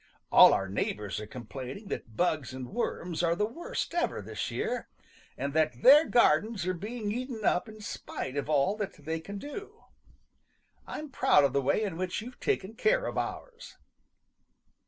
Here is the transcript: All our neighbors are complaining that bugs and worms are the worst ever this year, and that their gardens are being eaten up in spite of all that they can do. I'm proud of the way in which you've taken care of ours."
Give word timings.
All 0.31 0.51
our 0.51 0.67
neighbors 0.67 1.19
are 1.19 1.27
complaining 1.27 1.89
that 1.89 2.17
bugs 2.17 2.53
and 2.55 2.69
worms 2.73 3.21
are 3.21 3.35
the 3.35 3.45
worst 3.45 3.93
ever 3.93 4.19
this 4.19 4.49
year, 4.49 4.89
and 5.37 5.53
that 5.53 5.83
their 5.83 6.05
gardens 6.09 6.65
are 6.65 6.73
being 6.73 7.11
eaten 7.11 7.45
up 7.45 7.69
in 7.69 7.81
spite 7.81 8.35
of 8.35 8.49
all 8.49 8.75
that 8.77 9.05
they 9.05 9.19
can 9.19 9.37
do. 9.37 9.83
I'm 10.87 11.11
proud 11.11 11.43
of 11.43 11.53
the 11.53 11.61
way 11.61 11.83
in 11.83 11.97
which 11.97 12.19
you've 12.19 12.39
taken 12.39 12.73
care 12.73 13.05
of 13.05 13.15
ours." 13.15 13.75